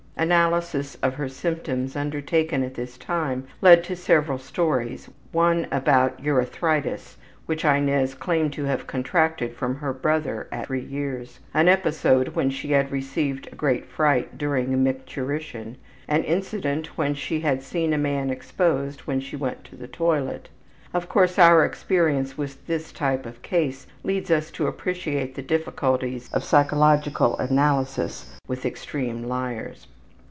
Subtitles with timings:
[0.17, 7.15] Analysis of her symptoms undertaken at this time led to several stories, one about urethritis,
[7.47, 12.51] which Inez claimed to have contracted from her brother at 3 years; an episode when
[12.51, 15.77] she had received a great fright during micturition;
[16.07, 20.49] an incident when she had seen a man exposed when she went to the toilet.
[20.93, 26.31] (Of course, our experience with this type of case leads us to appreciate the difficulties
[26.31, 29.87] of psychological analysis with extreme liars.)